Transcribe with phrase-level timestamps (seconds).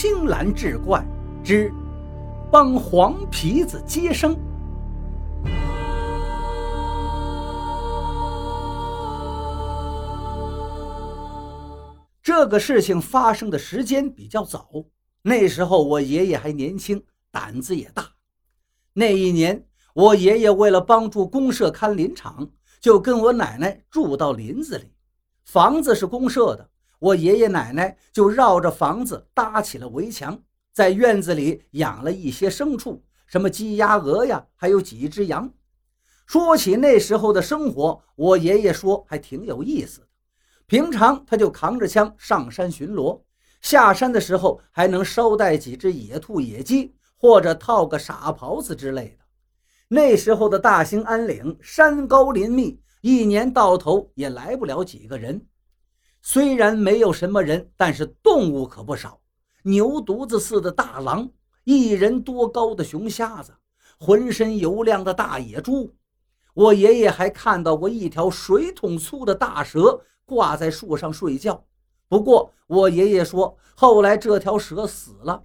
[0.00, 1.04] 青蓝志怪
[1.42, 1.72] 之
[2.52, 4.38] 帮黄皮子接生。
[12.22, 14.68] 这个事情发生的时间比较早，
[15.20, 18.08] 那时候我爷爷还年轻，胆子也大。
[18.92, 22.48] 那一年，我爷爷为了帮助公社看林场，
[22.80, 24.92] 就跟我奶奶住到林子里。
[25.44, 35.52] 房子是公社的，我爷爷奶奶就绕着房子搭起了围墙，在院子里养了一些牲畜，什么鸡鸭鹅呀，还有几只羊。
[36.26, 40.06] 说起那时候的生活，我爷爷说还挺有意思。
[40.66, 43.22] 平常他就扛着枪上山巡逻，
[43.62, 49.24] 下山的时候还能捎带几只野兔、野鸡，或者套个傻狍子之类的。
[49.88, 55.46] 那时候的大兴安岭山高林密，一年到头也来不了几个人。
[56.22, 59.20] 虽然没有什么人，但是动物可不少：
[59.62, 61.30] 牛犊子似的大狼，
[61.64, 63.54] 一人多高的熊瞎子，
[63.98, 65.94] 浑身油亮的大野猪。
[66.54, 70.04] 我爷爷还看到过一条水桶粗的大蛇。
[70.28, 71.64] 挂在树上睡觉。
[72.06, 75.42] 不过我爷爷说，后来这条蛇死了，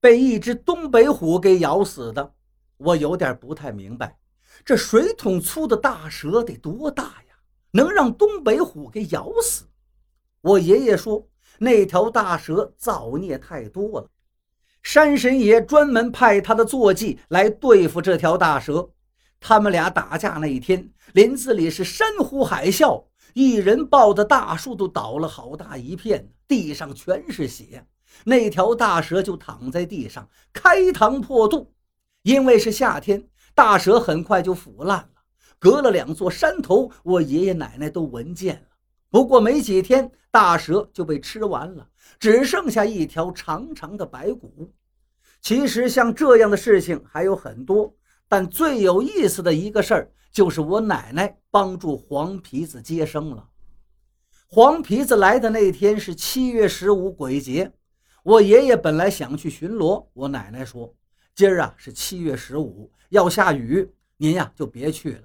[0.00, 2.34] 被一只东北虎给咬死的。
[2.76, 4.18] 我有点不太明白，
[4.66, 7.36] 这水桶粗的大蛇得多大呀，
[7.70, 9.64] 能让东北虎给咬死？
[10.46, 11.26] 我爷爷说，
[11.58, 14.08] 那条大蛇造孽太多了，
[14.80, 18.90] 山神爷专门派他的坐骑来对付这条大蛇。
[19.40, 23.06] 他们俩打架那一天，林子里是山呼海啸。
[23.34, 27.84] 一人抱的大树都倒了好大一片，地上全是血。
[28.24, 31.74] 那条大蛇就躺在地上开膛破肚。
[32.22, 35.08] 因为是夏天，大蛇很快就腐烂了，
[35.58, 38.75] 隔了两座山头，我爷爷奶奶都闻见了。
[39.10, 44.72] 不过没几天，大蛇就被吃完了，只剩下一条长长的白骨。
[45.40, 47.94] 其实像这样的事情还有很多，
[48.28, 50.10] 但最有意思的一个事儿。
[50.32, 53.48] 就是我奶奶帮助黄皮子接生了。
[54.46, 57.72] 黄皮子来的那天是七月十五鬼节，
[58.22, 60.94] 我爷爷本来想去巡逻，我奶奶说
[61.34, 65.22] ：“今儿啊是七月十五，要下雨，您呀就别去了。”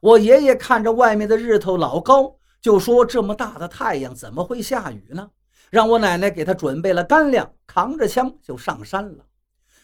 [0.00, 5.30] 我爷爷看着外面的日头老高，就说：“这么大的太阳怎么会下雨呢？”
[5.70, 9.24] 让我奶奶给他准备了干粮，扛着枪就上山了。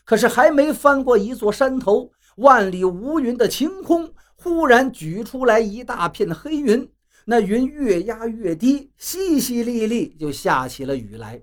[0.04, 4.12] 可是还没翻过一座山头，万里无云的晴空。
[4.34, 6.88] 忽然举出来一大片黑云，
[7.25, 11.41] 那云越压越低，淅淅沥沥就下起了雨来。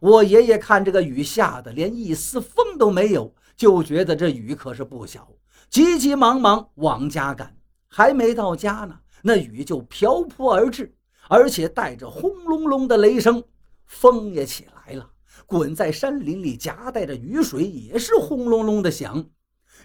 [0.00, 5.28] 我爷爷看这个雨下的连一丝风都没有，就觉得这雨可是不小，
[5.68, 7.56] 急急忙忙往家赶。
[7.88, 10.94] 还没到家呢，那雨就瓢泼而至，
[11.28, 13.42] 而且带着轰隆隆的雷声，
[13.86, 15.10] 风也起来了，
[15.46, 19.28] 滚在山林里夹带着雨水也是轰隆隆的响，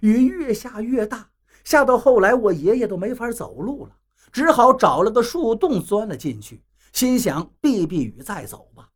[0.01, 1.29] 雨越下越大。
[1.63, 3.95] 下到后来，我爷爷都没法走路了，
[4.31, 6.61] 只好找了个树洞钻了进去，
[6.91, 8.89] 心想避避雨再走吧。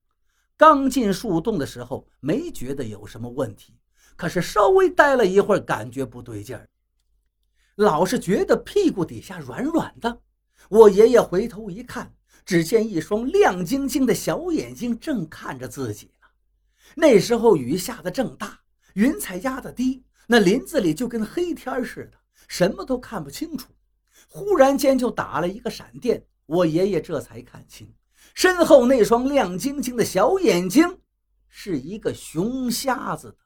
[0.58, 3.74] 刚进树洞的时候，没觉得有什么问题，
[4.16, 6.68] 可是稍微待了一会儿，感觉不对劲儿，
[7.76, 10.20] 老是觉得屁股底下软软的。
[10.70, 12.14] 我爷爷回头一看，
[12.46, 16.28] 只见一双亮晶晶的小眼睛正看着自己呢。
[16.96, 18.60] 那时候雨下的正大，
[18.94, 22.18] 云彩压得低，那林子里就跟黑天似的。
[22.48, 23.68] 什么都看不清楚，
[24.30, 27.94] 忽然间就打了一个闪电，我爷爷这才看清，
[28.34, 31.00] 身后那双亮晶晶的小眼睛，
[31.50, 33.38] 是一个熊瞎子的。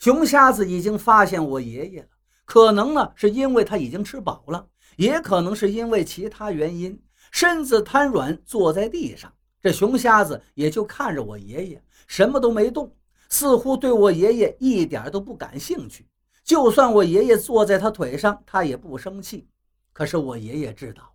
[0.00, 2.08] 熊瞎子已经发现我爷爷了，
[2.50, 4.66] 可能呢是因为他已经吃饱了，
[4.96, 7.00] 也可能是因为其他原因，
[7.30, 9.32] 身子瘫软坐在地上。
[9.62, 12.92] 这熊瞎子也就看着我爷爷，什么都没动，
[13.28, 16.08] 似乎对我爷爷一点都不感兴趣。
[16.42, 19.46] 就算我爷爷坐在他腿上，他也不生气。
[19.92, 21.14] 可是我爷爷知道，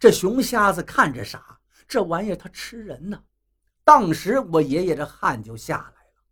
[0.00, 3.22] 这熊瞎子看着傻，这玩意儿他吃人呢。
[3.84, 6.22] 当时我爷爷这汗就下来了。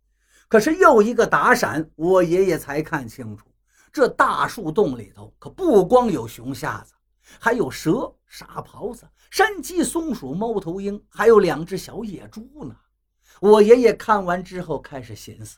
[0.49, 3.45] 可是又一个打闪，我爷爷才看清楚，
[3.91, 6.93] 这大树洞里头可不光有熊瞎子，
[7.39, 12.75] 还有蛇、傻狍子、山鸡、松鼠、猫头鹰，还有两只小野猪呢。
[13.39, 15.57] 我爷爷看完之后开始寻思。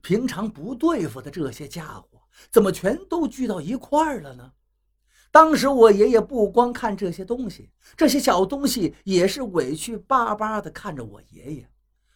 [0.00, 4.52] 平常不对付的这些家伙，怎么全都聚到一块儿了呢？
[5.32, 11.68] 当时我爷爷不光看这些东西，这些小东西也是委屈巴巴地看着我爷爷。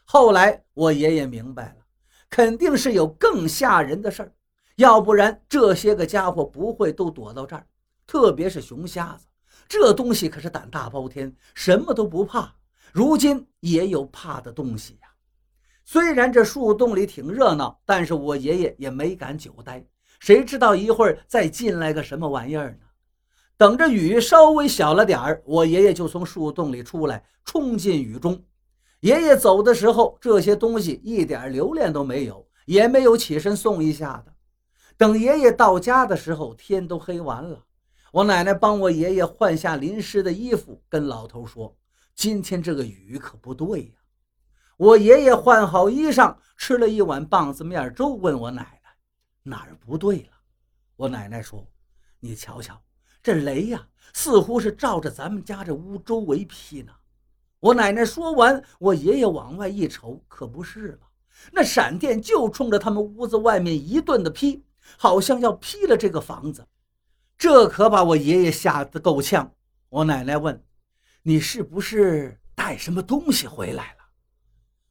[0.05, 1.87] 后来我爷爷明白了，
[2.31, 4.33] 肯定是有更吓人的事儿，
[4.77, 7.67] 要不然这些个家伙不会都躲到这儿。
[8.07, 9.27] 特别是熊瞎子，
[9.69, 12.55] 这东西可是胆大包天，什么都不怕。
[12.93, 15.09] 如今也有怕的东西呀。
[15.85, 19.85] 虽然这树洞里挺热闹，但是我爷爷也没敢久待。
[20.21, 22.87] 谁知道一会儿再进来个什么玩意儿呢？
[23.57, 28.43] 等着雨稍微小了点儿，我爷爷就从树洞里出来，冲进雨中。
[29.01, 34.34] 爷爷走的时候，这些东西一点留恋都没有，也没有起身送一下的。
[34.97, 37.65] 等爷爷到家的时候，天都黑完了。
[38.13, 41.77] 我奶奶帮我爷爷换下淋湿的衣服，跟老头说
[42.15, 43.93] ：“今天这个雨可不对呀。”
[44.77, 48.91] 我爷爷换好衣裳，吃了一碗棒子面粥，问我奶奶
[49.43, 50.31] ：“哪儿不对了？”
[50.97, 51.67] 我奶奶说
[52.21, 52.81] ：“你瞧瞧。”
[53.21, 56.93] 这雷呀，似乎是照着咱们家这屋周围劈呢。
[57.59, 61.09] 我奶奶说完，我爷爷往外一瞅，可不是嘛，
[61.51, 64.63] 那闪电就冲着他们屋子外面一顿的劈，
[64.97, 66.67] 好像要劈了这个房子。
[67.37, 69.55] 这可把我爷爷吓得够呛。
[69.89, 70.65] 我奶奶问
[71.23, 73.99] ：“你是不是带什么东西回来了？”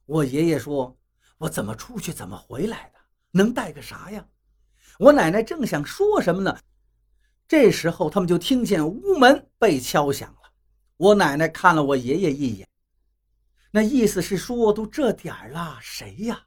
[0.06, 0.96] 我爷爷说
[1.38, 3.00] ：“我怎么出去怎么回来的？
[3.30, 4.26] 能带个啥呀？”
[4.98, 6.56] 我奶奶正想说什么呢。
[7.48, 10.50] 这时候，他们就听见屋门被敲响了。
[10.96, 12.68] 我奶奶看了我爷爷一眼，
[13.72, 16.46] 那意思是说，都这点儿了，谁呀？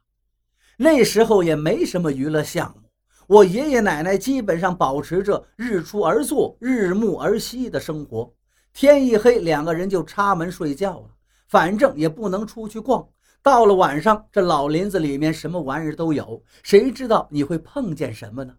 [0.78, 2.87] 那时候也没什么娱乐项目，
[3.28, 8.32] 我爷爷奶奶基本上保持着日出而作、日暮而息的生活。
[8.72, 11.10] 天一黑，两个人就插门睡觉了，
[11.46, 13.06] 反正也不能出去逛。
[13.42, 18.54] 到了晚上，这老林子里面什么玩意儿都有，谁知道你会碰见什么呢？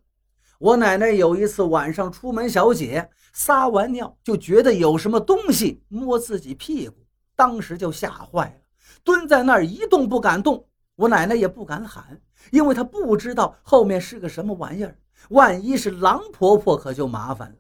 [0.59, 6.93] 我奶奶有一次晚上出门小解，撒完尿就觉得有什么东西摸自己屁股，
[7.35, 8.61] 当时就吓坏了，
[9.03, 10.63] 蹲在那儿一动不敢动。
[10.99, 12.19] 我奶奶也不敢喊，
[12.51, 14.97] 因为她不知道后面是个什么玩意儿，
[15.29, 17.55] 万一是狼婆婆可就麻烦了。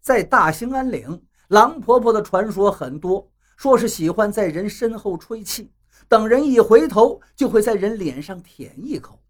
[0.00, 5.72] 在大兴安岭，狼婆婆的传说很多，说是喜欢在人身后吹气，
[6.06, 9.20] 等人一回头就会在人脸上舔一口，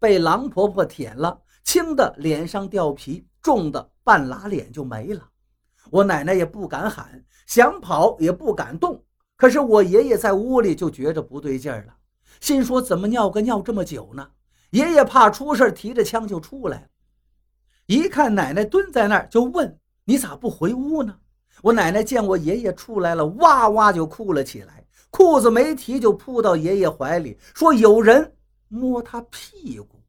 [0.00, 1.40] 被狼婆婆舔了。
[1.62, 5.28] 轻的脸上掉皮，重的半拉脸就没了。
[5.88, 9.04] 我奶奶也不敢喊，想跑也不敢动。
[9.36, 11.94] 可是我爷爷在屋里就觉着不对劲儿了，
[12.40, 14.28] 心说怎么尿个尿这么久呢？
[14.70, 16.86] 爷爷怕出事，提着枪就出来了。
[17.86, 21.14] 一看奶奶蹲在那儿，就问：“你咋不回屋呢？”
[21.62, 28.34] 我奶奶见我爷爷出来了，哇哇就哭了起来，裤子没提就扑到爷爷怀里，说：“有人
[28.68, 30.01] 摸他屁股。”